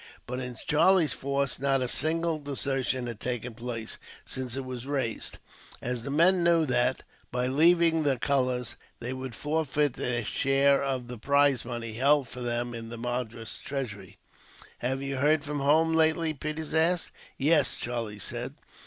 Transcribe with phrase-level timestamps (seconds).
[0.25, 5.37] But in Charlie's force not a single desertion had taken place since it was raised;
[5.79, 11.07] as the men knew that, by leaving the colours, they would forfeit their share of
[11.07, 14.17] the prize money, held for them in the Madras treasury.
[14.79, 17.11] "Have you heard from home lately?" Peters asked.
[17.37, 18.55] "Yes," Charlie said.